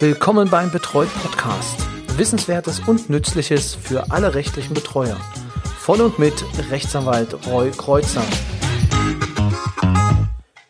[0.00, 1.86] Willkommen beim Betreut Podcast.
[2.16, 5.16] Wissenswertes und Nützliches für alle rechtlichen Betreuer.
[5.78, 6.34] Von und mit
[6.68, 8.24] Rechtsanwalt Roy Kreuzer.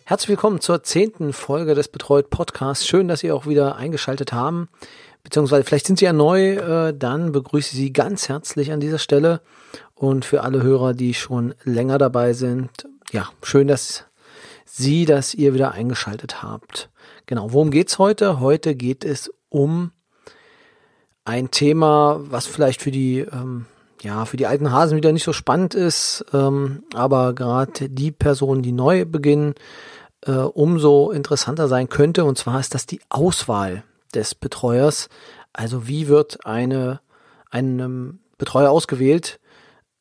[0.05, 2.87] Herzlich willkommen zur zehnten Folge des Betreut Podcasts.
[2.87, 4.69] Schön, dass Sie auch wieder eingeschaltet haben.
[5.23, 8.99] Beziehungsweise vielleicht sind Sie ja neu, äh, dann begrüße ich Sie ganz herzlich an dieser
[8.99, 9.41] Stelle.
[9.95, 12.71] Und für alle Hörer, die schon länger dabei sind,
[13.11, 14.05] ja, schön, dass
[14.67, 16.91] Sie, dass ihr wieder eingeschaltet habt.
[17.27, 18.41] Genau, worum geht's heute?
[18.41, 19.93] Heute geht es um
[21.25, 23.65] ein Thema, was vielleicht für die ähm,
[24.03, 28.63] ja für die alten Hasen wieder nicht so spannend ist, ähm, aber gerade die Personen,
[28.63, 29.55] die neu beginnen,
[30.27, 32.25] äh, umso interessanter sein könnte.
[32.27, 33.85] Und zwar ist das die Auswahl
[34.15, 35.09] des Betreuers.
[35.55, 37.01] Also wie wird eine
[37.51, 39.41] ein Betreuer ausgewählt?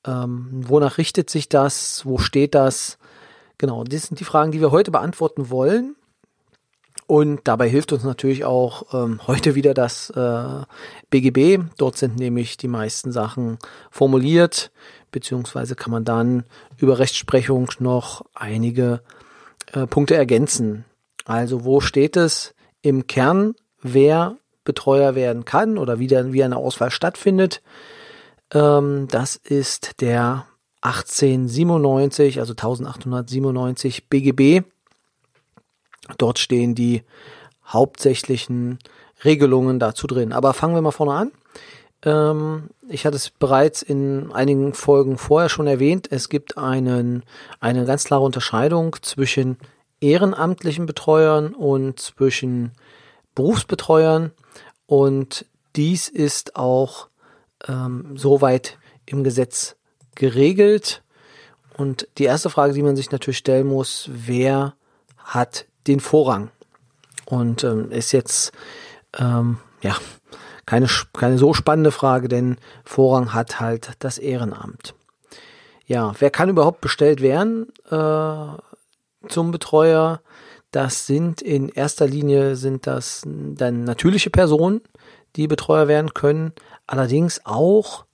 [0.06, 2.06] Ähm, wonach richtet sich das?
[2.06, 2.98] Wo steht das?
[3.58, 5.96] Genau, das sind die Fragen, die wir heute beantworten wollen.
[7.06, 10.64] Und dabei hilft uns natürlich auch ähm, heute wieder das äh,
[11.10, 11.64] BGB.
[11.78, 13.58] Dort sind nämlich die meisten Sachen
[13.92, 14.72] formuliert,
[15.12, 16.44] beziehungsweise kann man dann
[16.78, 19.02] über Rechtsprechung noch einige
[19.74, 20.86] äh, Punkte ergänzen.
[21.26, 26.58] Also wo steht es im Kern, wer Betreuer werden kann oder wie, dann, wie eine
[26.58, 27.62] Auswahl stattfindet?
[28.54, 30.46] Ähm, das ist der
[30.82, 34.64] 1897, also 1897 BGB.
[36.18, 37.04] Dort stehen die
[37.66, 38.80] hauptsächlichen
[39.24, 40.34] Regelungen dazu drin.
[40.34, 41.32] Aber fangen wir mal vorne an.
[42.04, 46.12] Ähm, ich hatte es bereits in einigen Folgen vorher schon erwähnt.
[46.12, 47.24] Es gibt einen,
[47.60, 49.58] eine ganz klare Unterscheidung zwischen
[50.02, 52.74] ehrenamtlichen Betreuern und zwischen
[53.36, 54.32] Berufsbetreuern.
[54.86, 55.46] Und
[55.76, 57.08] dies ist auch
[57.68, 59.76] ähm, soweit im Gesetz
[60.16, 61.02] geregelt.
[61.78, 64.76] Und die erste Frage, die man sich natürlich stellen muss, wer
[65.18, 66.50] hat den Vorrang?
[67.26, 68.52] Und ähm, ist jetzt
[69.18, 69.96] ähm, ja
[70.66, 74.96] keine, keine so spannende Frage, denn Vorrang hat halt das Ehrenamt.
[75.86, 80.22] Ja, wer kann überhaupt bestellt werden äh, zum Betreuer?
[80.72, 84.82] Das sind in erster Linie sind das dann natürliche Personen,
[85.36, 86.54] die Betreuer werden können,
[86.88, 88.06] allerdings auch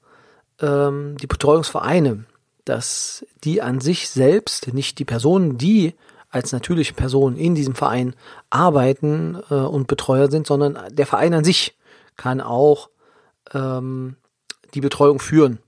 [0.60, 2.26] ähm, die Betreuungsvereine,
[2.66, 5.96] dass die an sich selbst, nicht die Personen, die
[6.30, 8.16] als natürliche Personen in diesem Verein
[8.50, 11.78] arbeiten äh, und Betreuer sind, sondern der Verein an sich
[12.18, 12.90] kann auch
[13.54, 14.16] ähm,
[14.74, 15.60] die Betreuung führen.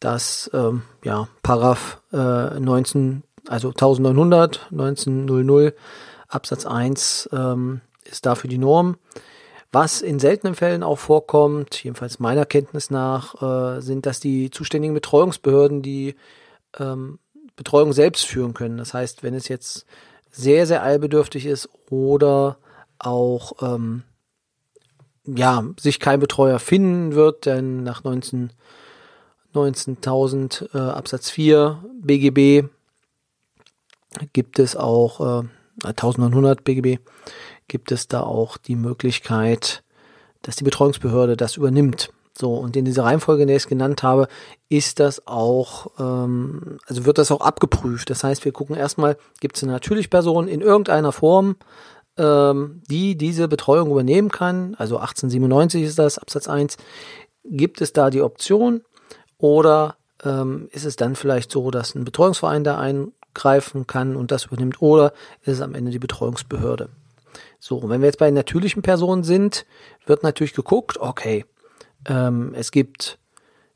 [0.00, 5.74] Das ähm, ja Paragraph äh, 19 also 1900 1900
[6.28, 8.96] Absatz 1 ähm, ist dafür die Norm.
[9.70, 14.94] Was in seltenen Fällen auch vorkommt, jedenfalls meiner Kenntnis nach, äh, sind, dass die zuständigen
[14.94, 16.14] Betreuungsbehörden die
[16.78, 17.18] ähm,
[17.58, 18.78] Betreuung selbst führen können.
[18.78, 19.84] Das heißt, wenn es jetzt
[20.30, 22.56] sehr, sehr eilbedürftig ist oder
[22.98, 24.04] auch ähm,
[25.26, 28.50] ja, sich kein Betreuer finden wird, denn nach 19
[29.54, 32.68] 19.000 äh, Absatz 4 BGB
[34.32, 35.48] gibt es auch äh,
[35.84, 36.98] 1900 BGB
[37.66, 39.82] gibt es da auch die Möglichkeit,
[40.42, 42.10] dass die Betreuungsbehörde das übernimmt.
[42.40, 44.28] So, und in dieser Reihenfolge, in der ich es genannt habe,
[44.68, 48.10] ist das auch, ähm, also wird das auch abgeprüft.
[48.10, 51.56] Das heißt, wir gucken erstmal, gibt es eine natürliche Person in irgendeiner Form,
[52.16, 54.76] ähm, die diese Betreuung übernehmen kann.
[54.78, 56.76] Also 1897 ist das, Absatz 1.
[57.42, 58.82] Gibt es da die Option
[59.38, 64.44] oder ähm, ist es dann vielleicht so, dass ein Betreuungsverein da eingreifen kann und das
[64.44, 65.12] übernimmt oder
[65.42, 66.90] ist es am Ende die Betreuungsbehörde?
[67.58, 69.66] So, und wenn wir jetzt bei natürlichen Personen sind,
[70.06, 71.44] wird natürlich geguckt, okay,
[72.06, 73.18] ähm, es gibt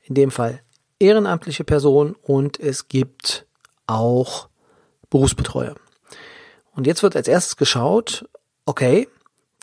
[0.02, 0.60] in dem Fall
[0.98, 3.46] ehrenamtliche Personen und es gibt
[3.86, 4.48] auch
[5.10, 5.74] Berufsbetreuer.
[6.74, 8.28] Und jetzt wird als erstes geschaut,
[8.66, 9.08] okay,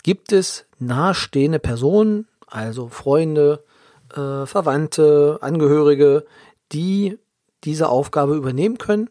[0.02, 3.64] gibt es nahestehende Personen, also Freunde,
[4.12, 6.26] äh, Verwandte, Angehörige,
[6.72, 7.18] die
[7.64, 9.10] diese Aufgabe übernehmen können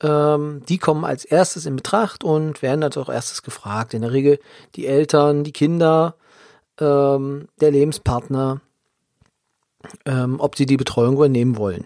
[0.00, 3.94] ähm, die kommen als erstes in Betracht und werden als auch erstes gefragt.
[3.94, 4.38] In der Regel
[4.76, 6.14] die Eltern, die Kinder,
[6.78, 8.60] ähm, der Lebenspartner,
[10.04, 11.84] ähm, ob sie die Betreuung übernehmen wollen.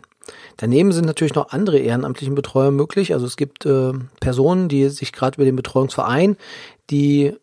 [0.56, 3.12] Daneben sind natürlich noch andere ehrenamtliche Betreuer möglich.
[3.12, 6.36] Also es gibt äh, Personen, die sich gerade über den Betreuungsverein,
[6.90, 7.34] die äh,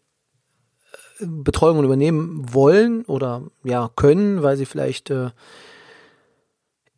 [1.19, 5.31] Betreuung übernehmen wollen oder ja können, weil sie vielleicht äh,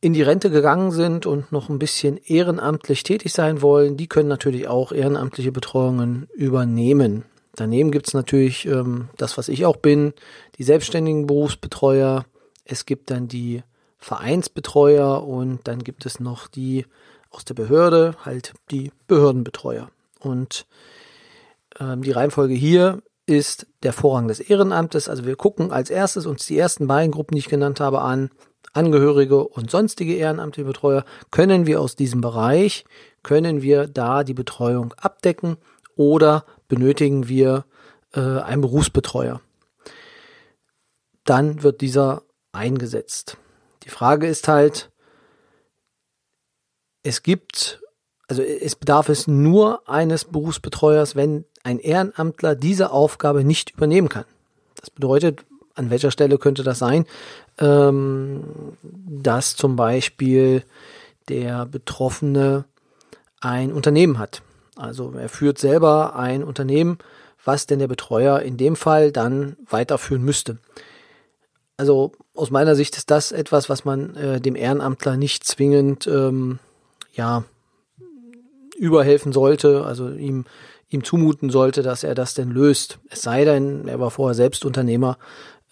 [0.01, 4.29] in die Rente gegangen sind und noch ein bisschen ehrenamtlich tätig sein wollen, die können
[4.29, 7.23] natürlich auch ehrenamtliche Betreuungen übernehmen.
[7.55, 10.13] Daneben gibt's natürlich ähm, das, was ich auch bin,
[10.57, 12.25] die selbstständigen Berufsbetreuer.
[12.71, 13.63] Es gibt dann die
[13.97, 16.85] Vereinsbetreuer und dann gibt es noch die
[17.29, 19.89] aus der Behörde, halt die Behördenbetreuer.
[20.19, 20.65] Und
[21.79, 25.07] ähm, die Reihenfolge hier ist der Vorrang des Ehrenamtes.
[25.07, 28.29] Also wir gucken als erstes uns die ersten beiden Gruppen, die ich genannt habe, an.
[28.73, 31.03] Angehörige und sonstige ehrenamtliche Betreuer.
[31.29, 32.85] Können wir aus diesem Bereich,
[33.21, 35.57] können wir da die Betreuung abdecken
[35.97, 37.65] oder benötigen wir
[38.13, 39.41] äh, einen Berufsbetreuer?
[41.25, 43.37] Dann wird dieser eingesetzt.
[43.83, 44.91] Die Frage ist halt,
[47.03, 47.81] es gibt,
[48.27, 54.25] also es bedarf es nur eines Berufsbetreuers, wenn ein Ehrenamtler diese Aufgabe nicht übernehmen kann.
[54.75, 55.45] Das bedeutet,
[55.75, 57.05] an welcher Stelle könnte das sein,
[57.57, 58.43] ähm,
[58.81, 60.63] dass zum Beispiel
[61.29, 62.65] der Betroffene
[63.39, 64.41] ein Unternehmen hat.
[64.75, 66.97] Also er führt selber ein Unternehmen,
[67.43, 70.57] was denn der Betreuer in dem Fall dann weiterführen müsste.
[71.81, 76.59] Also aus meiner Sicht ist das etwas, was man äh, dem Ehrenamtler nicht zwingend ähm,
[77.11, 77.43] ja
[78.77, 80.45] überhelfen sollte, also ihm
[80.89, 82.99] ihm zumuten sollte, dass er das denn löst.
[83.09, 85.17] Es sei denn, er war vorher selbst Unternehmer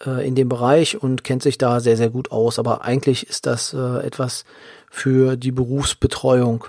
[0.04, 2.58] äh, in dem Bereich und kennt sich da sehr, sehr gut aus.
[2.58, 4.44] Aber eigentlich ist das äh, etwas
[4.90, 6.64] für die Berufsbetreuung.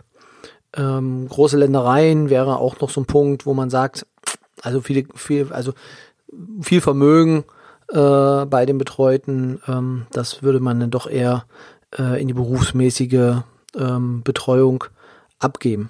[0.78, 4.06] Ähm, große Ländereien wäre auch noch so ein Punkt, wo man sagt,
[4.62, 5.74] also viel, viel, also
[6.62, 7.44] viel Vermögen
[7.92, 11.46] äh, bei den Betreuten, ähm, das würde man dann doch eher
[11.98, 13.44] äh, in die berufsmäßige
[13.78, 14.84] ähm, Betreuung
[15.40, 15.90] abgeben.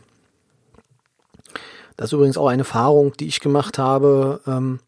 [1.97, 4.41] Das ist übrigens auch eine Erfahrung, die ich gemacht habe.
[4.47, 4.79] Ähm,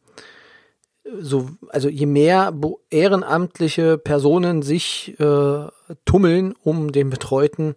[1.20, 2.54] so, also je mehr
[2.90, 5.68] ehrenamtliche Personen sich äh,
[6.06, 7.76] tummeln um den Betreuten,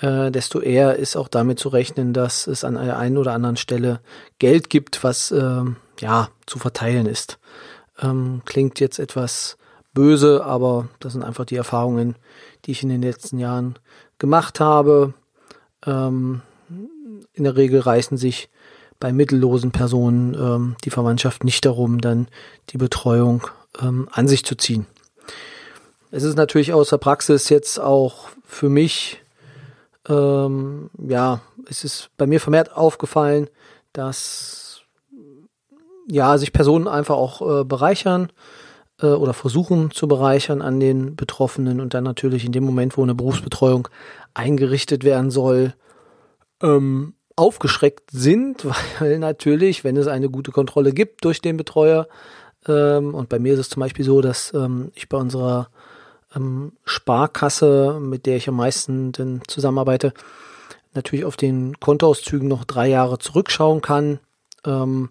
[0.00, 3.56] äh, desto eher ist auch damit zu rechnen, dass es an einer einen oder anderen
[3.56, 4.00] Stelle
[4.38, 5.62] Geld gibt, was äh,
[6.00, 7.38] ja zu verteilen ist.
[8.00, 9.56] Ähm, klingt jetzt etwas
[9.92, 12.16] böse, aber das sind einfach die Erfahrungen,
[12.64, 13.76] die ich in den letzten Jahren
[14.18, 15.14] gemacht habe.
[15.84, 16.42] Ähm,
[17.32, 18.48] in der Regel reißen sich
[19.00, 22.28] bei mittellosen Personen ähm, die Verwandtschaft nicht darum, dann
[22.70, 23.46] die Betreuung
[23.80, 24.86] ähm, an sich zu ziehen.
[26.10, 29.20] Es ist natürlich aus der Praxis jetzt auch für mich,
[30.08, 33.48] ähm, ja, es ist bei mir vermehrt aufgefallen,
[33.92, 34.67] dass
[36.10, 38.30] ja sich Personen einfach auch äh, bereichern
[39.00, 43.02] äh, oder versuchen zu bereichern an den Betroffenen und dann natürlich in dem Moment, wo
[43.02, 43.88] eine Berufsbetreuung
[44.34, 45.74] eingerichtet werden soll,
[46.62, 48.66] ähm, aufgeschreckt sind,
[48.98, 52.08] weil natürlich, wenn es eine gute Kontrolle gibt durch den Betreuer,
[52.66, 55.68] ähm, und bei mir ist es zum Beispiel so, dass ähm, ich bei unserer
[56.34, 60.12] ähm, Sparkasse, mit der ich am meisten denn zusammenarbeite,
[60.94, 64.18] natürlich auf den Kontoauszügen noch drei Jahre zurückschauen kann
[64.64, 65.10] ähm,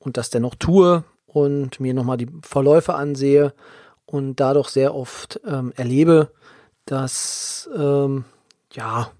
[0.00, 3.54] und das dennoch tue und mir nochmal die Verläufe ansehe
[4.06, 6.32] und dadurch sehr oft ähm, erlebe,
[6.86, 8.24] dass ähm,
[8.72, 9.10] ja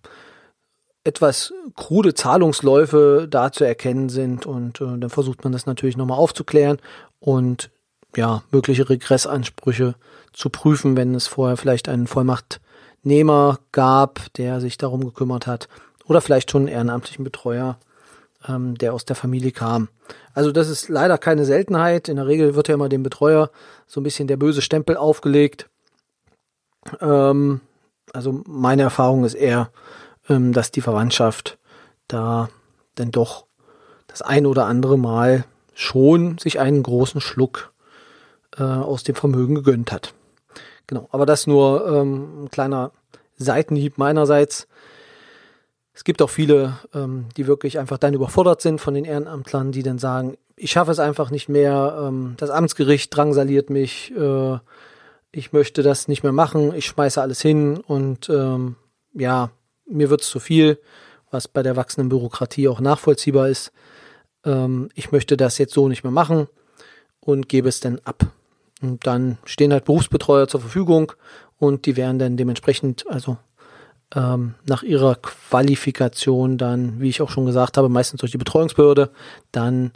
[1.04, 6.18] etwas krude Zahlungsläufe da zu erkennen sind und äh, dann versucht man das natürlich nochmal
[6.18, 6.78] aufzuklären
[7.20, 7.70] und
[8.16, 9.94] ja, mögliche Regressansprüche
[10.32, 15.68] zu prüfen, wenn es vorher vielleicht einen Vollmachtnehmer gab, der sich darum gekümmert hat
[16.04, 17.78] oder vielleicht schon einen ehrenamtlichen Betreuer,
[18.48, 19.88] ähm, der aus der Familie kam.
[20.34, 22.08] Also das ist leider keine Seltenheit.
[22.08, 23.50] In der Regel wird ja immer dem Betreuer
[23.86, 25.68] so ein bisschen der böse Stempel aufgelegt.
[27.00, 27.60] Ähm,
[28.12, 29.70] also meine Erfahrung ist eher,
[30.28, 31.58] ähm, dass die Verwandtschaft
[32.08, 32.48] da
[32.98, 33.46] denn doch
[34.06, 35.44] das ein oder andere Mal
[35.74, 37.72] schon sich einen großen Schluck
[38.56, 40.14] äh, aus dem Vermögen gegönnt hat.
[40.86, 42.90] Genau, aber das nur ähm, ein kleiner
[43.36, 44.66] Seitenhieb meinerseits.
[46.00, 49.82] Es gibt auch viele, ähm, die wirklich einfach dann überfordert sind von den Ehrenamtlern, die
[49.82, 54.58] dann sagen, ich schaffe es einfach nicht mehr, ähm, das Amtsgericht drangsaliert mich, äh,
[55.30, 58.76] ich möchte das nicht mehr machen, ich schmeiße alles hin und ähm,
[59.12, 59.50] ja,
[59.84, 60.80] mir wird es zu viel,
[61.30, 63.70] was bei der wachsenden Bürokratie auch nachvollziehbar ist.
[64.42, 66.48] Ähm, ich möchte das jetzt so nicht mehr machen
[67.20, 68.24] und gebe es dann ab.
[68.80, 71.12] Und dann stehen halt Berufsbetreuer zur Verfügung
[71.58, 73.36] und die werden dann dementsprechend, also
[74.14, 79.10] ähm, nach ihrer Qualifikation dann, wie ich auch schon gesagt habe, meistens durch die Betreuungsbehörde,
[79.52, 79.92] dann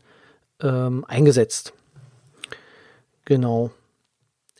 [0.60, 1.72] ähm, eingesetzt.
[3.24, 3.70] Genau.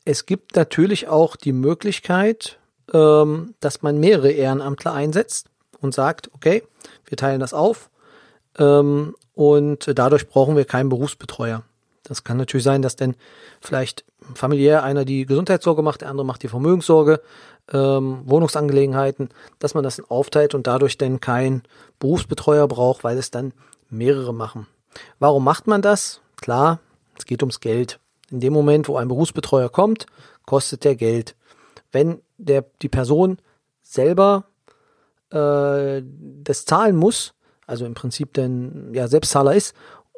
[0.05, 2.59] Es gibt natürlich auch die Möglichkeit,
[2.93, 5.49] ähm, dass man mehrere Ehrenamtler einsetzt
[5.81, 6.63] und sagt, okay,
[7.07, 7.91] wir teilen das auf
[8.59, 11.63] ähm, und dadurch brauchen wir keinen Berufsbetreuer.
[12.03, 13.17] Das kann natürlich sein, dass denn
[13.61, 17.21] vielleicht familiär einer die Gesundheitssorge macht, der andere macht die Vermögenssorge,
[17.73, 21.63] ähm, Wohnungsangelegenheiten, dass man das aufteilt und dadurch dann keinen
[21.99, 23.53] Berufsbetreuer braucht, weil es dann
[23.91, 24.67] mehrere machen.
[25.19, 26.21] Warum macht man das?
[26.37, 26.81] Klar,
[27.19, 28.01] es geht ums Geld.
[28.31, 30.07] In dem Moment, wo ein Berufsbetreuer kommt,
[30.47, 31.37] kostet der Geld.
[31.93, 33.39] Wenn der, die Person
[33.83, 34.45] selber
[35.31, 36.03] äh,
[36.43, 37.35] das zahlen muss,
[37.67, 39.75] also im Prinzip denn ja Selbstzahler ist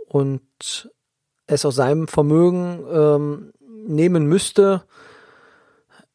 [0.09, 0.91] und
[1.47, 3.53] es aus seinem Vermögen ähm,
[3.87, 4.83] nehmen müsste,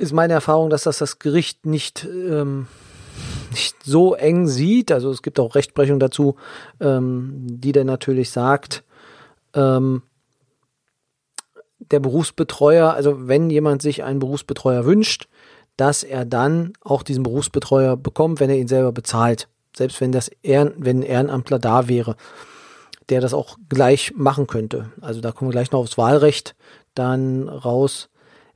[0.02, 2.68] ist meine Erfahrung, dass das das Gericht nicht, ähm,
[3.52, 4.92] nicht so eng sieht.
[4.92, 6.36] Also es gibt auch Rechtsprechung dazu,
[6.80, 8.84] ähm, die dann natürlich sagt,
[9.54, 10.02] ähm,
[11.80, 15.28] der Berufsbetreuer, also wenn jemand sich einen Berufsbetreuer wünscht,
[15.78, 19.50] dass er dann auch diesen Berufsbetreuer bekommt, wenn er ihn selber bezahlt.
[19.76, 22.16] Selbst wenn das Ehren, wenn ein Ehrenamtler da wäre,
[23.10, 24.92] der das auch gleich machen könnte.
[25.02, 26.56] Also da kommen wir gleich noch aufs Wahlrecht
[26.96, 28.10] dann raus.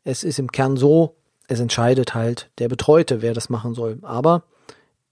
[0.03, 1.15] Es ist im Kern so,
[1.47, 3.99] es entscheidet halt der Betreute, wer das machen soll.
[4.01, 4.43] Aber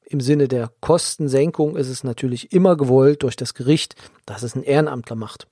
[0.06, 4.64] im Sinne der Kostensenkung ist es natürlich immer gewollt durch das Gericht, dass es ein
[4.64, 5.48] Ehrenamtler macht.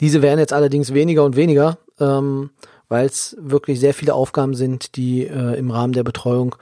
[0.00, 2.50] Diese werden jetzt allerdings weniger und weniger, ähm,
[2.88, 6.54] weil es wirklich sehr viele Aufgaben sind, die äh, im Rahmen der Betreuung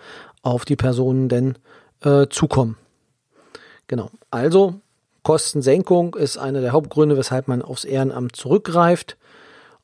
[0.43, 1.59] auf die Personen denn
[2.03, 2.77] äh, zukommen.
[3.89, 4.11] Genau.
[4.31, 4.81] Also
[5.23, 9.17] Kostensenkung ist einer der Hauptgründe, weshalb man aufs Ehrenamt zurückgreift.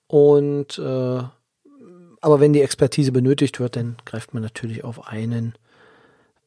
[0.07, 1.23] Und äh,
[2.21, 5.55] aber wenn die Expertise benötigt wird, dann greift man natürlich auf einen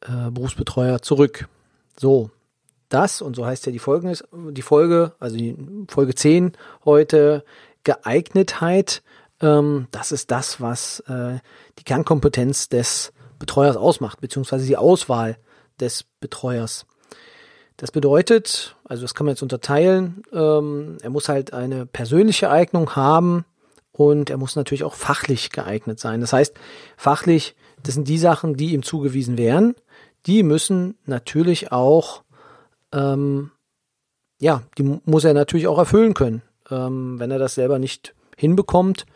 [0.02, 1.48] äh, Berufsbetreuer zurück.
[1.98, 2.30] So,
[2.88, 4.16] das, und so heißt ja die Folge,
[4.50, 5.56] die Folge, also die
[5.88, 6.52] Folge 10
[6.84, 7.44] heute,
[7.82, 9.02] Geeignetheit,
[9.40, 11.38] ähm, das ist das, was äh,
[11.78, 15.38] die Kernkompetenz des Betreuers ausmacht, beziehungsweise die Auswahl
[15.80, 16.86] des Betreuers.
[17.76, 22.94] Das bedeutet, also das kann man jetzt unterteilen, ähm, er muss halt eine persönliche Eignung
[22.94, 23.44] haben
[23.94, 26.20] und er muss natürlich auch fachlich geeignet sein.
[26.20, 26.54] Das heißt,
[26.96, 29.74] fachlich, das sind die Sachen, die ihm zugewiesen werden,
[30.26, 32.22] die müssen natürlich auch
[32.92, 33.50] ähm,
[34.44, 36.42] ja, die muss er natürlich auch erfüllen können.
[36.70, 39.06] Ähm, wenn er das selber nicht hinbekommt,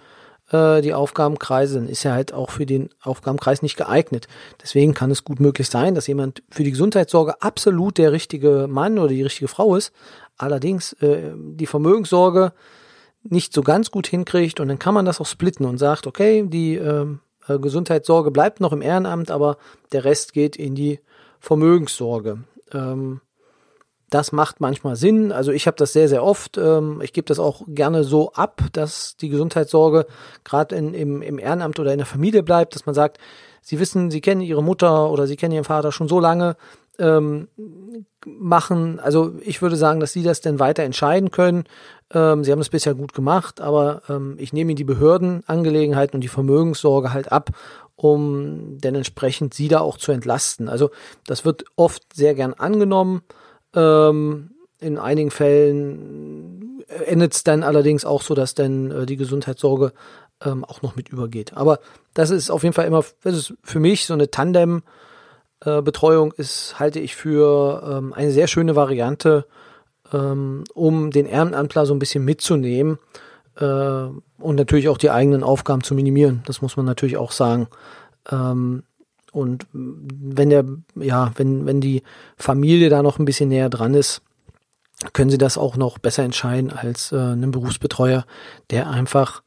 [0.50, 4.28] äh, die Aufgabenkreise, dann ist er halt auch für den Aufgabenkreis nicht geeignet.
[4.62, 8.98] Deswegen kann es gut möglich sein, dass jemand für die Gesundheitssorge absolut der richtige Mann
[8.98, 9.92] oder die richtige Frau ist,
[10.36, 12.52] allerdings äh, die Vermögenssorge
[13.30, 16.44] nicht so ganz gut hinkriegt und dann kann man das auch splitten und sagt, okay,
[16.46, 19.56] die ähm, äh, Gesundheitssorge bleibt noch im Ehrenamt, aber
[19.92, 21.00] der Rest geht in die
[21.40, 22.44] Vermögenssorge.
[22.72, 23.20] Ähm,
[24.10, 25.32] das macht manchmal Sinn.
[25.32, 26.56] Also ich habe das sehr, sehr oft.
[26.56, 30.06] Ähm, ich gebe das auch gerne so ab, dass die Gesundheitssorge
[30.44, 33.18] gerade im, im Ehrenamt oder in der Familie bleibt, dass man sagt,
[33.60, 36.56] Sie wissen, Sie kennen Ihre Mutter oder Sie kennen Ihren Vater schon so lange,
[36.98, 37.48] ähm,
[38.26, 41.64] machen, also ich würde sagen, dass Sie das denn weiter entscheiden können.
[42.12, 46.22] Ähm, Sie haben es bisher gut gemacht, aber ähm, ich nehme Ihnen die Behördenangelegenheiten und
[46.22, 47.50] die Vermögenssorge halt ab,
[47.96, 50.68] um denn entsprechend Sie da auch zu entlasten.
[50.68, 50.90] Also
[51.26, 53.22] das wird oft sehr gern angenommen.
[53.74, 54.50] Ähm,
[54.80, 59.92] in einigen Fällen endet es dann allerdings auch so, dass dann äh, die Gesundheitssorge
[60.44, 61.54] ähm, auch noch mit übergeht.
[61.54, 61.80] Aber
[62.14, 64.82] das ist auf jeden Fall immer, das ist für mich so eine Tandem-Betreuung
[65.64, 65.82] äh,
[66.36, 69.46] ist, halte ich für ähm, eine sehr schöne Variante,
[70.12, 72.98] ähm, um den Ehrenamtler so ein bisschen mitzunehmen
[73.56, 76.42] äh, und natürlich auch die eigenen Aufgaben zu minimieren.
[76.46, 77.68] Das muss man natürlich auch sagen.
[78.30, 78.84] Ähm,
[79.32, 82.02] und wenn der, ja, wenn, wenn die
[82.36, 84.22] Familie da noch ein bisschen näher dran ist,
[85.12, 88.24] können sie das auch noch besser entscheiden als äh, ein Berufsbetreuer,
[88.70, 89.42] der einfach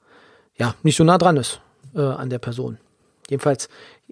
[0.56, 1.62] ja nicht so nah dran ist
[1.96, 2.78] äh, an der Person.
[3.30, 3.70] Jedenfalls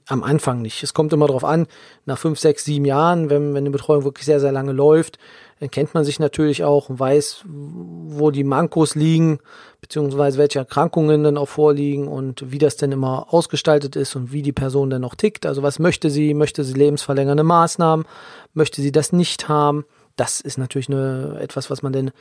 [0.10, 0.82] am Anfang nicht.
[0.84, 1.68] Es kommt immer darauf an,
[2.06, 5.20] nach fünf, sechs, sieben Jahren, wenn, wenn eine Betreuung wirklich sehr, sehr lange läuft,
[5.60, 9.40] dann kennt man sich natürlich auch und weiß, wo die Mankos liegen,
[9.82, 14.42] beziehungsweise welche Erkrankungen dann auch vorliegen und wie das denn immer ausgestaltet ist und wie
[14.42, 15.46] die Person dann noch tickt.
[15.46, 16.34] Also was möchte sie?
[16.34, 18.06] Möchte sie lebensverlängernde Maßnahmen?
[18.54, 19.86] Möchte sie das nicht haben?
[20.16, 22.12] Das ist natürlich eine, etwas, was man dann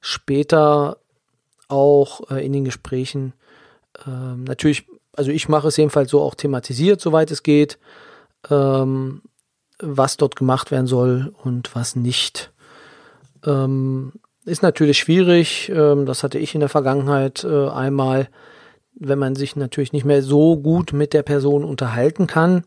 [0.00, 0.96] später
[1.68, 3.34] auch äh, in den Gesprächen
[4.06, 4.86] äh, natürlich
[5.18, 7.78] also ich mache es jedenfalls so auch thematisiert, soweit es geht,
[8.50, 9.22] ähm,
[9.80, 12.52] was dort gemacht werden soll und was nicht.
[13.44, 14.12] Ähm,
[14.44, 18.28] ist natürlich schwierig, ähm, das hatte ich in der Vergangenheit äh, einmal,
[18.94, 22.62] wenn man sich natürlich nicht mehr so gut mit der Person unterhalten kann,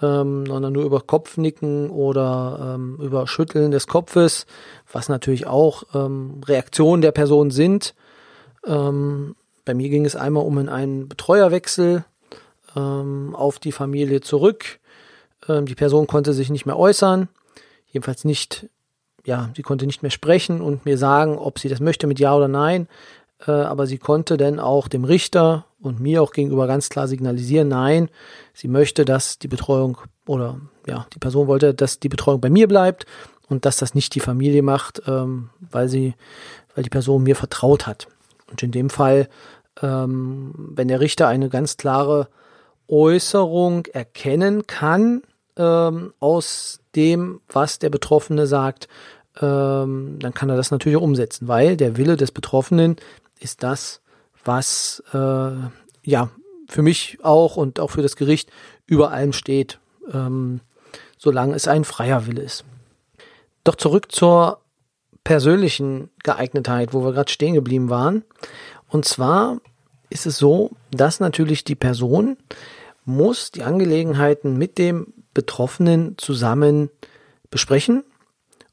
[0.00, 4.46] ähm, sondern nur über Kopfnicken oder ähm, über Schütteln des Kopfes,
[4.92, 7.96] was natürlich auch ähm, Reaktionen der Person sind.
[9.68, 12.02] Bei mir ging es einmal um einen Betreuerwechsel
[12.74, 14.80] ähm, auf die Familie zurück.
[15.46, 17.28] Ähm, die Person konnte sich nicht mehr äußern,
[17.92, 18.70] jedenfalls nicht,
[19.26, 22.34] ja, sie konnte nicht mehr sprechen und mir sagen, ob sie das möchte mit Ja
[22.34, 22.88] oder Nein.
[23.46, 27.68] Äh, aber sie konnte dann auch dem Richter und mir auch gegenüber ganz klar signalisieren,
[27.68, 28.08] nein,
[28.54, 32.68] sie möchte, dass die Betreuung oder ja, die Person wollte, dass die Betreuung bei mir
[32.68, 33.04] bleibt
[33.50, 36.14] und dass das nicht die Familie macht, ähm, weil sie,
[36.74, 38.08] weil die Person mir vertraut hat.
[38.50, 39.28] Und in dem Fall
[39.82, 42.28] ähm, wenn der Richter eine ganz klare
[42.88, 45.22] Äußerung erkennen kann
[45.56, 48.88] ähm, aus dem, was der Betroffene sagt,
[49.40, 52.96] ähm, dann kann er das natürlich umsetzen, weil der Wille des Betroffenen
[53.38, 54.00] ist das,
[54.44, 55.50] was äh,
[56.02, 56.30] ja
[56.68, 58.50] für mich auch und auch für das Gericht
[58.86, 59.78] über allem steht,
[60.12, 60.60] ähm,
[61.16, 62.64] solange es ein freier Wille ist.
[63.64, 64.60] Doch zurück zur
[65.24, 68.24] persönlichen Geeignetheit, wo wir gerade stehen geblieben waren.
[68.88, 69.60] Und zwar
[70.10, 72.36] ist es so, dass natürlich die Person
[73.04, 76.90] muss die Angelegenheiten mit dem Betroffenen zusammen
[77.50, 78.04] besprechen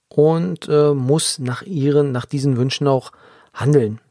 [0.10, 3.12] und äh, muss nach ihren, nach diesen Wünschen auch
[3.54, 4.02] handeln.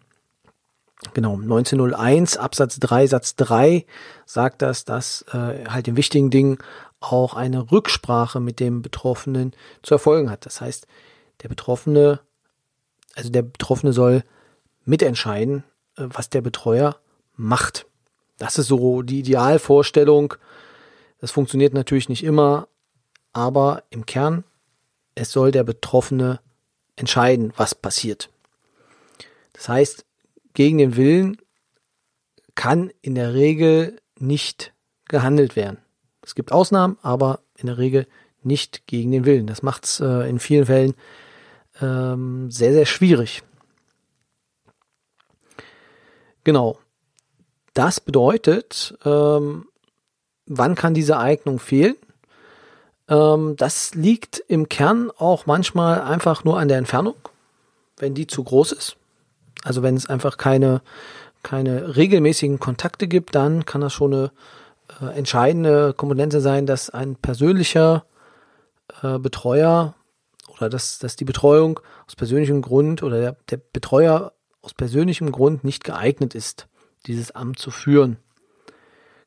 [1.13, 3.85] Genau, 1901 Absatz 3 Satz 3
[4.25, 6.59] sagt das, dass äh, halt in wichtigen Dingen
[7.01, 10.47] auch eine Rücksprache mit dem Betroffenen zu erfolgen hat.
[10.47, 10.87] Das heißt,
[11.43, 12.21] der Betroffene,
[13.15, 14.23] also der Betroffene soll
[14.85, 15.65] mitentscheiden,
[15.97, 16.97] was der Betreuer
[17.37, 17.87] macht.
[18.39, 20.35] Das ist so die Idealvorstellung.
[21.21, 22.69] Das funktioniert natürlich nicht immer,
[23.33, 24.45] aber im Kern,
[25.15, 26.41] es soll der Betroffene
[26.97, 28.31] entscheiden, was passiert.
[29.53, 30.05] Das heißt,
[30.53, 31.39] gegen den Willen
[32.55, 34.73] kann in der Regel nicht
[35.07, 35.79] gehandelt werden.
[36.23, 38.07] Es gibt Ausnahmen, aber in der Regel
[38.43, 39.47] nicht gegen den Willen.
[39.47, 40.95] Das macht es äh, in vielen Fällen
[41.81, 43.43] ähm, sehr, sehr schwierig.
[46.45, 46.79] Genau.
[47.73, 49.67] Das bedeutet, ähm,
[50.47, 51.97] wann kann diese Eignung fehlen?
[53.09, 57.17] Ähm, das liegt im Kern auch manchmal einfach nur an der Entfernung,
[57.99, 58.97] wenn die zu groß ist.
[59.65, 60.83] Also wenn es einfach keine,
[61.43, 64.31] keine regelmäßigen Kontakte gibt, dann kann das schon eine
[65.01, 68.05] äh, entscheidende Komponente sein, dass ein persönlicher
[69.03, 69.95] äh, Betreuer
[70.49, 74.34] oder dass, dass die Betreuung aus persönlichem Grund oder der, der Betreuer
[74.64, 76.66] aus persönlichem Grund nicht geeignet ist,
[77.06, 78.16] dieses Amt zu führen.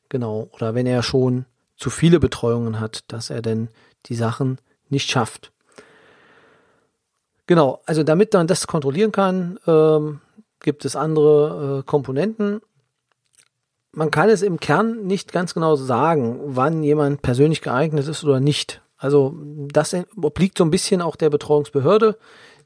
[0.08, 0.48] Genau.
[0.52, 1.44] Oder wenn er schon
[1.76, 3.68] zu viele Betreuungen hat, dass er denn
[4.06, 5.52] die Sachen nicht schafft.
[7.46, 10.20] Genau, also damit man das kontrollieren kann, ähm,
[10.60, 12.60] gibt es andere äh, Komponenten.
[13.92, 18.40] Man kann es im Kern nicht ganz genau sagen, wann jemand persönlich geeignet ist oder
[18.40, 18.82] nicht.
[18.98, 19.34] Also
[19.72, 22.18] das obliegt so ein bisschen auch der Betreuungsbehörde.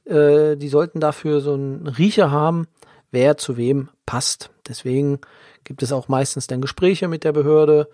[0.05, 2.67] Äh, die sollten dafür so einen Riecher haben,
[3.11, 4.51] wer zu wem passt.
[4.67, 5.21] Deswegen
[5.65, 7.89] gibt es auch meistens dann Gespräche mit der Behörde,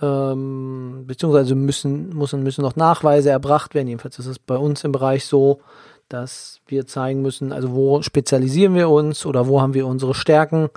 [0.00, 3.88] ähm, beziehungsweise müssen, müssen, müssen noch Nachweise erbracht werden.
[3.88, 5.60] Jedenfalls ist es bei uns im Bereich so,
[6.08, 10.68] dass wir zeigen müssen, also wo spezialisieren wir uns oder wo haben wir unsere Stärken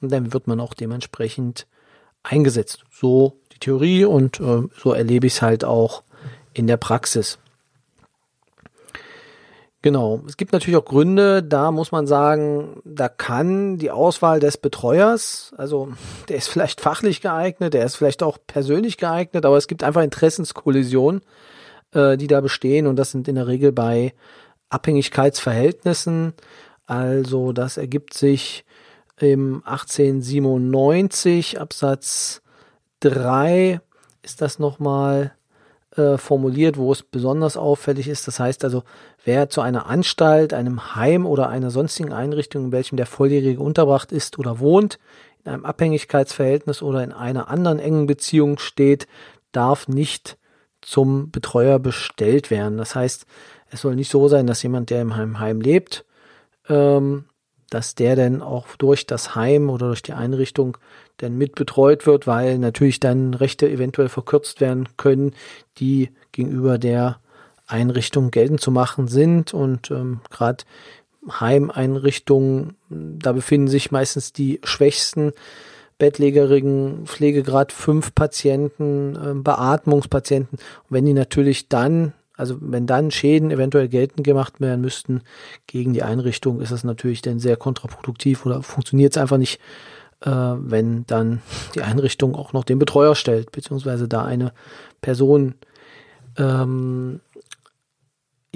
[0.00, 1.66] und dann wird man auch dementsprechend
[2.22, 2.84] eingesetzt.
[2.90, 6.02] So die Theorie und äh, so erlebe ich es halt auch
[6.52, 7.38] in der Praxis.
[9.86, 10.20] Genau.
[10.26, 15.54] Es gibt natürlich auch Gründe, da muss man sagen, da kann die Auswahl des Betreuers,
[15.56, 15.90] also
[16.28, 20.02] der ist vielleicht fachlich geeignet, der ist vielleicht auch persönlich geeignet, aber es gibt einfach
[20.02, 21.20] Interessenskollisionen,
[21.92, 24.12] äh, die da bestehen und das sind in der Regel bei
[24.70, 26.34] Abhängigkeitsverhältnissen.
[26.86, 28.64] Also das ergibt sich
[29.20, 32.42] im 1897 Absatz
[32.98, 33.80] 3
[34.22, 35.36] ist das nochmal
[35.96, 38.26] äh, formuliert, wo es besonders auffällig ist.
[38.26, 38.82] Das heißt also,
[39.26, 44.12] wer zu einer Anstalt, einem Heim oder einer sonstigen Einrichtung, in welchem der Volljährige unterbracht
[44.12, 44.98] ist oder wohnt,
[45.44, 49.06] in einem Abhängigkeitsverhältnis oder in einer anderen engen Beziehung steht,
[49.52, 50.38] darf nicht
[50.80, 52.78] zum Betreuer bestellt werden.
[52.78, 53.26] Das heißt,
[53.70, 56.04] es soll nicht so sein, dass jemand, der im Heim, Heim lebt,
[56.68, 57.24] ähm,
[57.68, 60.78] dass der dann auch durch das Heim oder durch die Einrichtung
[61.16, 65.34] dann mitbetreut wird, weil natürlich dann Rechte eventuell verkürzt werden können,
[65.78, 67.18] die gegenüber der
[67.66, 69.54] Einrichtung geltend zu machen sind.
[69.54, 70.64] Und ähm, gerade
[71.28, 75.32] Heimeinrichtungen, da befinden sich meistens die schwächsten
[75.98, 80.58] bettlägerigen Pflegegrad 5 Patienten, äh, Beatmungspatienten.
[80.58, 85.22] Und wenn die natürlich dann also wenn dann Schäden eventuell geltend gemacht werden müssten
[85.66, 89.58] gegen die Einrichtung, ist das natürlich dann sehr kontraproduktiv oder funktioniert es einfach nicht,
[90.20, 91.40] äh, wenn dann
[91.74, 94.52] die Einrichtung auch noch den Betreuer stellt, beziehungsweise da eine
[95.00, 95.54] Person
[96.36, 97.20] ähm,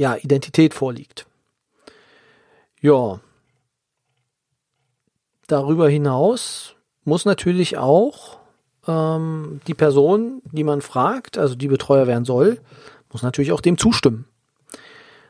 [0.00, 1.26] ja, Identität vorliegt.
[2.80, 3.20] Ja.
[5.46, 8.38] Darüber hinaus muss natürlich auch
[8.86, 12.62] ähm, die Person, die man fragt, also die Betreuer werden soll,
[13.12, 14.24] muss natürlich auch dem zustimmen.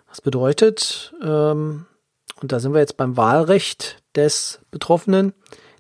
[0.09, 1.87] Das bedeutet, ähm,
[2.41, 5.33] und da sind wir jetzt beim Wahlrecht des Betroffenen,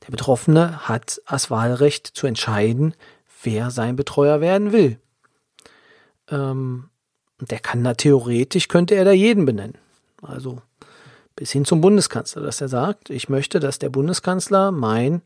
[0.05, 2.94] der Betroffene hat das Wahlrecht zu entscheiden,
[3.44, 4.98] wer sein Betreuer werden will.
[6.29, 6.89] Ähm,
[7.48, 9.79] der kann da theoretisch, könnte er da jeden benennen.
[10.22, 10.61] Also
[11.37, 15.22] bis hin zum Bundeskanzler, dass er sagt, ich möchte, dass der Bundeskanzler mein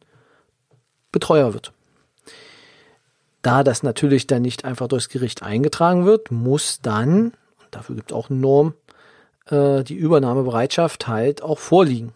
[1.10, 1.72] Betreuer wird.
[3.42, 8.12] Da das natürlich dann nicht einfach durchs Gericht eingetragen wird, muss dann, und dafür gibt
[8.12, 8.74] es auch eine Norm,
[9.46, 12.12] äh, die Übernahmebereitschaft halt auch vorliegen.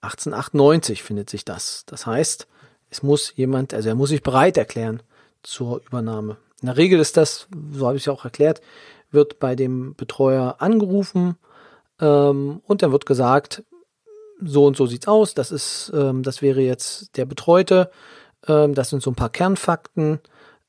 [0.00, 1.84] 1898 findet sich das.
[1.86, 2.46] Das heißt,
[2.90, 5.02] es muss jemand, also er muss sich bereit erklären
[5.42, 6.36] zur Übernahme.
[6.60, 8.60] In der Regel ist das, so habe ich es ja auch erklärt,
[9.10, 11.36] wird bei dem Betreuer angerufen
[12.00, 13.62] ähm, und dann wird gesagt,
[14.42, 17.90] so und so sieht's aus, das ist, ähm, das wäre jetzt der Betreute,
[18.46, 20.20] ähm, das sind so ein paar Kernfakten,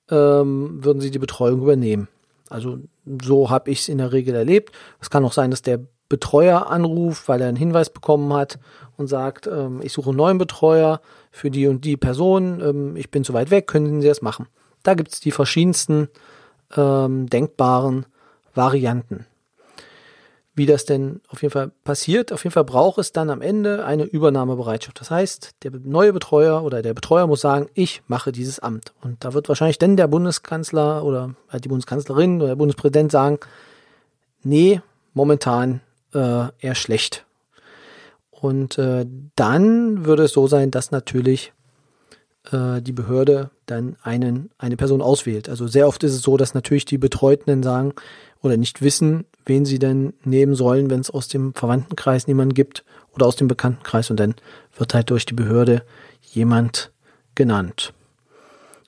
[0.09, 2.07] ähm, würden Sie die Betreuung übernehmen.
[2.49, 2.79] Also
[3.21, 4.73] so habe ich es in der Regel erlebt.
[5.01, 8.59] Es kann auch sein, dass der Betreuer anruft, weil er einen Hinweis bekommen hat
[8.95, 13.11] und sagt, ähm, ich suche einen neuen Betreuer für die und die Person, ähm, ich
[13.11, 14.47] bin zu weit weg, können Sie das machen?
[14.87, 16.07] Da gibt es die verschiedensten
[16.73, 18.05] ähm, denkbaren
[18.55, 19.25] Varianten.
[20.55, 23.83] Wie das denn auf jeden Fall passiert, auf jeden Fall braucht es dann am Ende
[23.85, 25.01] eine Übernahmebereitschaft.
[25.01, 28.93] Das heißt, der neue Betreuer oder der Betreuer muss sagen, ich mache dieses Amt.
[29.01, 33.39] Und da wird wahrscheinlich dann der Bundeskanzler oder die Bundeskanzlerin oder der Bundespräsident sagen,
[34.43, 34.79] nee,
[35.13, 35.81] momentan
[36.13, 37.25] äh, eher schlecht.
[38.31, 41.51] Und äh, dann würde es so sein, dass natürlich
[42.51, 45.49] äh, die Behörde dann einen, eine Person auswählt.
[45.49, 47.93] Also sehr oft ist es so, dass natürlich die Betreuten sagen
[48.41, 52.83] oder nicht wissen, wen sie denn nehmen sollen, wenn es aus dem Verwandtenkreis niemanden gibt
[53.13, 54.35] oder aus dem Bekanntenkreis und dann
[54.77, 55.83] wird halt durch die Behörde
[56.21, 56.91] jemand
[57.35, 57.93] genannt.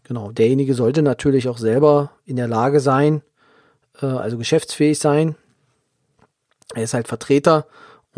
[0.03, 3.21] Genau, derjenige sollte natürlich auch selber in der Lage sein,
[4.01, 5.35] äh, also geschäftsfähig sein.
[6.73, 7.67] Er ist halt Vertreter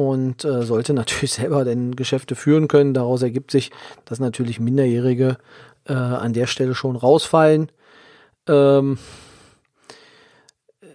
[0.10, 2.94] und äh, sollte natürlich selber denn Geschäfte führen können.
[2.94, 3.72] Daraus ergibt sich,
[4.06, 5.38] dass natürlich Minderjährige
[5.86, 7.72] äh, an der Stelle schon rausfallen.
[8.48, 8.98] Ähm,
[10.82, 10.86] äh,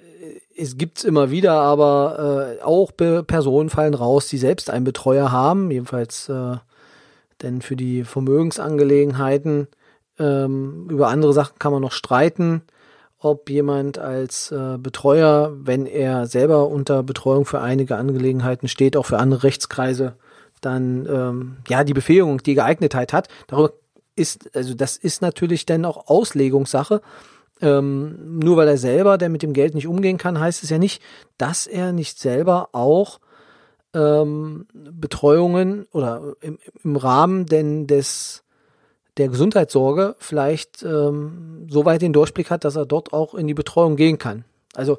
[0.56, 5.32] es gibt es immer wieder, aber äh, auch Personen fallen raus, die selbst einen Betreuer
[5.32, 6.56] haben, jedenfalls äh,
[7.42, 9.68] denn für die Vermögensangelegenheiten.
[10.18, 12.62] Ähm, über andere Sachen kann man noch streiten
[13.18, 19.06] ob jemand als äh, Betreuer, wenn er selber unter Betreuung für einige Angelegenheiten steht, auch
[19.06, 20.16] für andere Rechtskreise,
[20.60, 23.28] dann ähm, ja die Befähigung, die Geeignetheit hat.
[23.46, 23.72] Darüber
[24.16, 27.00] ist, also das ist natürlich dann auch Auslegungssache.
[27.62, 30.78] Ähm, nur weil er selber, der mit dem Geld nicht umgehen kann, heißt es ja
[30.78, 31.02] nicht,
[31.38, 33.18] dass er nicht selber auch
[33.94, 38.44] ähm, Betreuungen oder im, im Rahmen denn des
[39.16, 43.54] der Gesundheitssorge vielleicht ähm, so weit den Durchblick hat, dass er dort auch in die
[43.54, 44.44] Betreuung gehen kann.
[44.74, 44.98] Also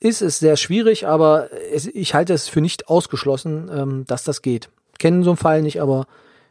[0.00, 4.42] ist es sehr schwierig, aber es, ich halte es für nicht ausgeschlossen, ähm, dass das
[4.42, 4.70] geht.
[4.98, 6.06] Kennen so einen Fall nicht, aber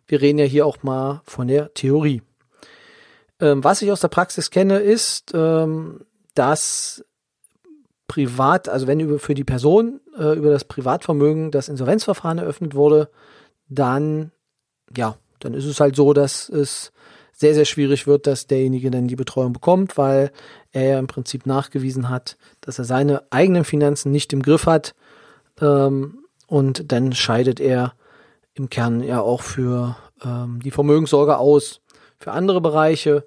[0.08, 2.22] wir reden ja hier auch mal von der Theorie.
[3.40, 6.02] Ähm, was ich aus der Praxis kenne, ist, ähm,
[6.34, 7.06] dass
[8.08, 13.10] privat, also wenn über, für die Person äh, über das Privatvermögen das Insolvenzverfahren eröffnet wurde,
[13.70, 14.32] dann,
[14.96, 16.92] ja, dann ist es halt so, dass es
[17.34, 20.32] sehr, sehr schwierig wird, dass derjenige dann die Betreuung bekommt, weil
[20.72, 24.96] er ja im Prinzip nachgewiesen hat, dass er seine eigenen Finanzen nicht im Griff hat.
[25.62, 27.94] Ähm, und dann scheidet er
[28.56, 31.82] im Kern ja auch für ähm, die Vermögenssorge aus.
[32.20, 33.24] Für andere Bereiche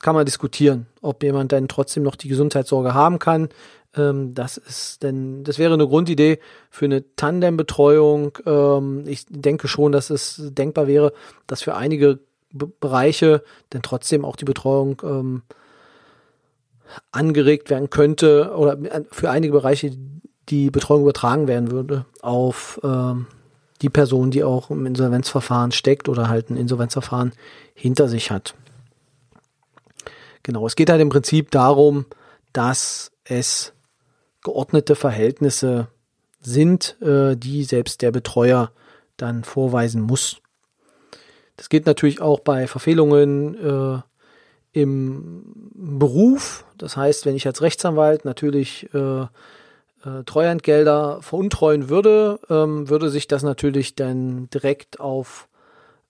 [0.00, 3.48] kann man diskutieren, ob jemand dann trotzdem noch die Gesundheitssorge haben kann.
[3.96, 6.38] Ähm, das ist denn, das wäre eine Grundidee
[6.70, 8.38] für eine Tandembetreuung.
[8.46, 11.12] Ähm, ich denke schon, dass es denkbar wäre,
[11.46, 12.20] dass für einige
[12.52, 15.42] Bereiche denn trotzdem auch die Betreuung ähm,
[17.12, 18.76] angeregt werden könnte oder
[19.12, 19.96] für einige Bereiche
[20.48, 23.26] die Betreuung übertragen werden würde auf ähm,
[23.82, 27.32] die Person, die auch im Insolvenzverfahren steckt oder halt ein Insolvenzverfahren
[27.74, 28.54] hinter sich hat.
[30.42, 32.06] Genau, es geht halt im Prinzip darum,
[32.52, 33.72] dass es
[34.42, 35.88] geordnete Verhältnisse
[36.40, 38.72] sind, äh, die selbst der Betreuer
[39.16, 40.40] dann vorweisen muss.
[41.56, 44.00] Das geht natürlich auch bei Verfehlungen äh,
[44.72, 45.42] im
[45.74, 46.64] Beruf.
[46.78, 49.26] Das heißt, wenn ich als Rechtsanwalt natürlich äh,
[50.24, 55.46] Treuhandgelder veruntreuen würde, ähm, würde sich das natürlich dann direkt auf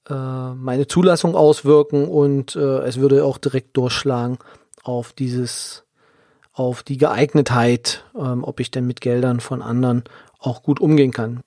[0.09, 4.39] meine Zulassung auswirken und es würde auch direkt durchschlagen
[4.83, 5.85] auf dieses,
[6.61, 10.05] auf die Geeignetheit, ähm, ob ich denn mit Geldern von anderen
[10.39, 11.41] auch gut umgehen kann.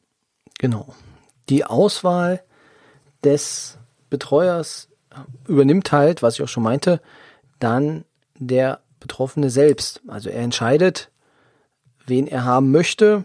[0.58, 0.95] Genau.
[1.49, 2.41] Die Auswahl
[3.23, 3.78] des
[4.10, 4.89] Betreuers
[5.47, 6.99] übernimmt halt, was ich auch schon meinte,
[7.60, 8.06] dann
[8.39, 10.02] der Betroffene selbst.
[10.08, 11.12] Also er entscheidet,
[12.08, 13.23] wen er haben möchte.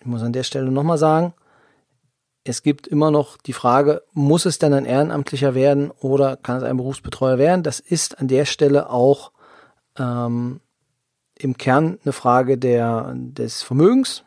[0.00, 1.32] Ich muss an der Stelle nochmal sagen,
[2.42, 6.64] es gibt immer noch die Frage, muss es denn ein Ehrenamtlicher werden oder kann es
[6.64, 7.62] ein Berufsbetreuer werden?
[7.62, 9.30] Das ist an der Stelle auch
[9.96, 10.58] ähm,
[11.42, 14.24] im Kern eine Frage der, des Vermögens.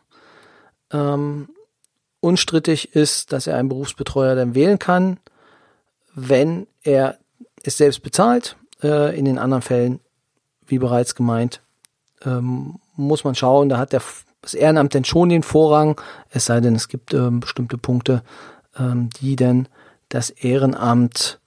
[0.92, 1.48] Ähm,
[2.20, 5.18] unstrittig ist, dass er einen Berufsbetreuer dann wählen kann
[6.16, 7.18] wenn er
[7.62, 8.56] es selbst bezahlt.
[8.82, 10.00] Äh, in den anderen Fällen,
[10.66, 11.60] wie bereits gemeint,
[12.24, 14.02] ähm, muss man schauen, da hat der
[14.40, 16.00] das Ehrenamt denn schon den Vorrang,
[16.30, 18.22] es sei denn, es gibt ähm, bestimmte Punkte,
[18.78, 19.66] ähm, die denn
[20.08, 21.40] das Ehrenamt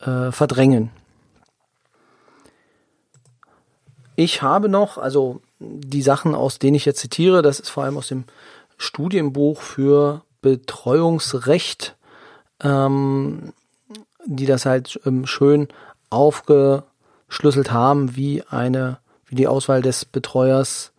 [0.00, 0.90] äh, verdrängen.
[4.16, 7.96] Ich habe noch, also die Sachen, aus denen ich jetzt zitiere, das ist vor allem
[7.96, 8.24] aus dem
[8.76, 11.96] Studienbuch für Betreuungsrecht,
[12.62, 13.52] ähm,
[14.26, 15.68] die das halt ähm, schön
[16.10, 20.92] aufgeschlüsselt haben, wie eine, wie die Auswahl des Betreuers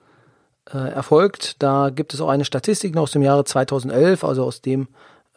[0.71, 1.61] äh, erfolgt.
[1.61, 4.87] Da gibt es auch eine Statistik aus dem Jahre 2011, also aus dem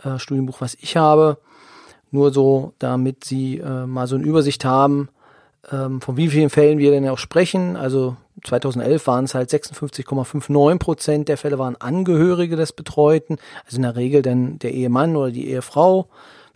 [0.03, 1.39] äh, Studienbuch, was ich habe.
[2.11, 5.09] Nur so, damit Sie äh, mal so eine Übersicht haben,
[5.71, 7.77] ähm, von wie vielen Fällen wir denn auch sprechen.
[7.77, 13.83] Also 2011 waren es halt 56,59 Prozent der Fälle waren Angehörige des Betreuten, also in
[13.83, 16.09] der Regel dann der Ehemann oder die Ehefrau.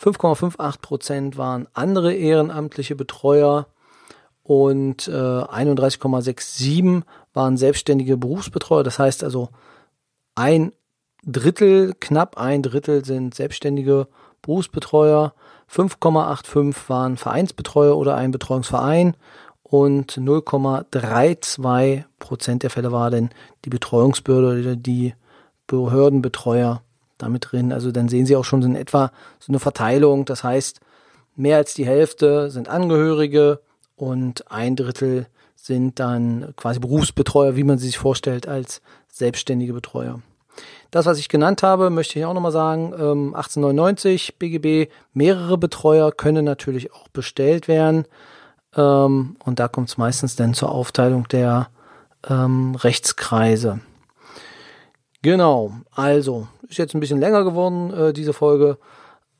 [0.03, 3.66] 5,58 Prozent waren andere ehrenamtliche Betreuer
[4.42, 7.03] und äh, 31,67
[7.35, 8.83] waren selbstständige Berufsbetreuer.
[8.83, 9.51] Das heißt also
[10.35, 10.73] ein
[11.25, 14.09] Drittel, knapp ein Drittel sind selbstständige
[14.42, 15.35] Berufsbetreuer.
[15.73, 19.15] 5,85 waren Vereinsbetreuer oder ein Betreuungsverein
[19.63, 23.31] und 0,32 Prozent der Fälle war denn
[23.65, 25.15] die Betreuungsbehörde oder die
[25.69, 26.83] Behördenbetreuer
[27.19, 27.73] damit drin.
[27.73, 30.25] Also dann sehen Sie auch schon in etwa so eine Verteilung.
[30.25, 30.81] Das heißt,
[31.37, 33.61] mehr als die Hälfte sind Angehörige
[33.95, 40.21] und ein Drittel sind dann quasi Berufsbetreuer, wie man sie sich vorstellt, als selbstständige Betreuer.
[40.90, 42.92] Das, was ich genannt habe, möchte ich auch nochmal sagen.
[42.92, 48.07] 1899 ähm, BGB, mehrere Betreuer können natürlich auch bestellt werden.
[48.77, 51.68] Ähm, und da kommt es meistens dann zur Aufteilung der
[52.29, 53.81] ähm, Rechtskreise.
[55.23, 58.79] Genau, also ist jetzt ein bisschen länger geworden, äh, diese Folge.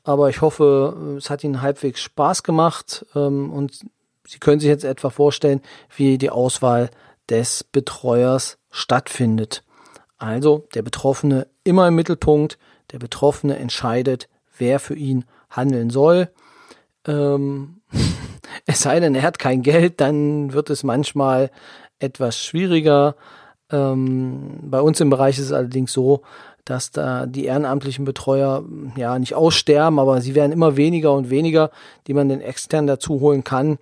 [0.03, 3.85] Aber ich hoffe, es hat Ihnen halbwegs Spaß gemacht und
[4.31, 5.61] Sie können sich jetzt etwa vorstellen,
[5.95, 6.89] wie die Auswahl
[7.29, 9.63] des Betreuers stattfindet.
[10.21, 12.59] Also der Betroffene immer im Mittelpunkt,
[12.91, 16.29] der Betroffene entscheidet, wer für ihn handeln soll.
[17.07, 17.81] Ähm,
[18.67, 21.49] es sei denn, er hat kein Geld, dann wird es manchmal
[21.97, 23.15] etwas schwieriger.
[23.71, 26.21] Ähm, bei uns im Bereich ist es allerdings so,
[26.65, 28.63] dass da die ehrenamtlichen Betreuer
[28.95, 31.71] ja nicht aussterben, aber sie werden immer weniger und weniger,
[32.05, 33.79] die man den extern dazu holen kann.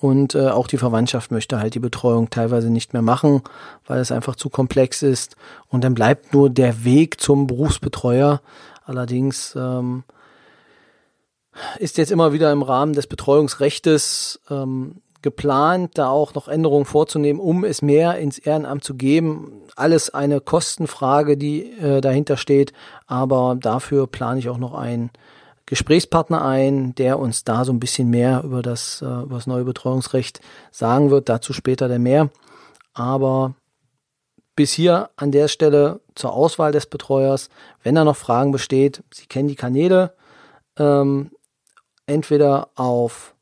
[0.00, 3.42] Und äh, auch die Verwandtschaft möchte halt die Betreuung teilweise nicht mehr machen,
[3.86, 5.36] weil es einfach zu komplex ist.
[5.68, 8.40] Und dann bleibt nur der Weg zum Berufsbetreuer.
[8.84, 10.04] Allerdings ähm,
[11.78, 17.40] ist jetzt immer wieder im Rahmen des Betreuungsrechtes ähm, geplant, da auch noch Änderungen vorzunehmen,
[17.40, 19.52] um es mehr ins Ehrenamt zu geben.
[19.76, 22.72] Alles eine Kostenfrage, die äh, dahinter steht.
[23.06, 25.10] Aber dafür plane ich auch noch ein
[25.66, 29.64] Gesprächspartner ein, der uns da so ein bisschen mehr über das, äh, über das neue
[29.64, 31.28] Betreuungsrecht sagen wird.
[31.28, 32.30] Dazu später der mehr.
[32.92, 33.54] Aber
[34.56, 37.48] bis hier an der Stelle zur Auswahl des Betreuers.
[37.82, 40.14] Wenn da noch Fragen besteht, Sie kennen die Kanäle.
[40.78, 41.30] Ähm,
[42.06, 43.34] entweder auf